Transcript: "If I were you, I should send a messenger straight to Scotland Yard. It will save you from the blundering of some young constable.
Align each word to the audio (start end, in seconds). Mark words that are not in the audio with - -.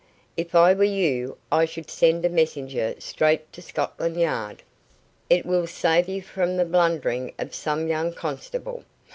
"If 0.35 0.55
I 0.55 0.73
were 0.73 0.83
you, 0.83 1.37
I 1.51 1.65
should 1.65 1.91
send 1.91 2.25
a 2.25 2.29
messenger 2.29 2.95
straight 2.97 3.53
to 3.53 3.61
Scotland 3.61 4.19
Yard. 4.19 4.63
It 5.29 5.45
will 5.45 5.67
save 5.67 6.09
you 6.09 6.23
from 6.23 6.57
the 6.57 6.65
blundering 6.65 7.33
of 7.37 7.53
some 7.53 7.87
young 7.87 8.11
constable. 8.11 8.83